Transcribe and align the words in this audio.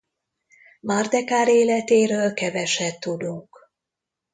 Mardekár 0.79 1.47
életéről 1.47 2.33
keveset 2.33 2.99
tudunk. 2.99 3.57